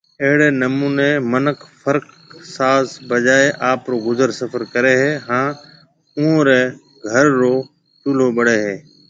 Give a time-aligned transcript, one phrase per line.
[0.25, 2.05] اهڙي نموني منک فرق
[2.55, 5.47] ساز بجائي آپرو گذر سفر ڪري هي هان
[6.17, 6.61] اوئون ري
[7.09, 7.53] گھر رو
[8.01, 8.75] چولو ٻڙي هي